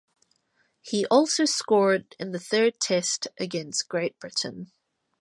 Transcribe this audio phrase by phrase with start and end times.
[0.81, 4.71] He also scored in the third test against Great Britain.